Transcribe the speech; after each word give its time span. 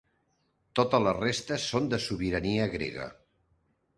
Tota 0.79 0.99
la 1.07 1.11
resta 1.17 1.59
són 1.65 1.91
de 1.93 2.01
sobirania 2.07 2.67
grega. 2.79 3.09